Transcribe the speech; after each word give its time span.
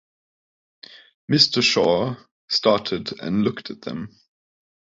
Mr. 1.31 1.61
Shaw 1.61 2.15
started 2.49 3.19
and 3.19 3.43
looked 3.43 3.69
at 3.69 3.81
them. 3.83 4.19